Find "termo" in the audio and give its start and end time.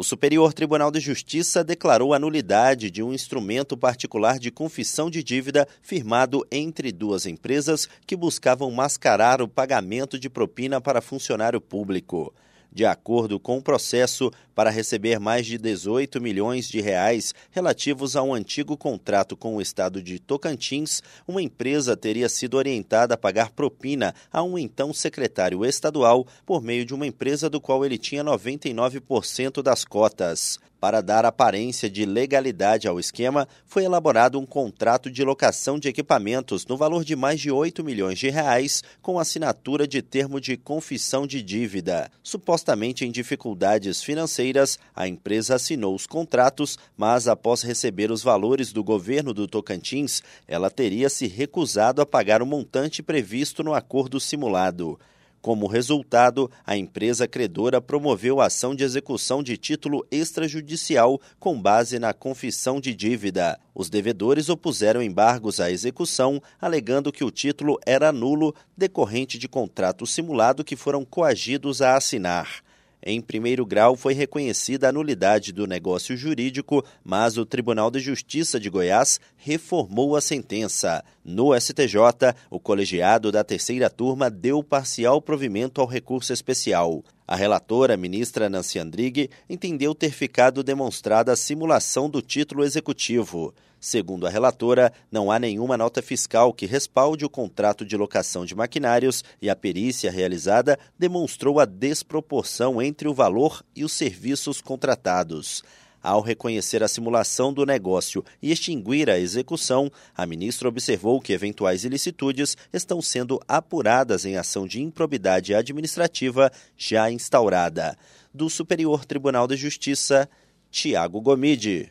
40.00-40.40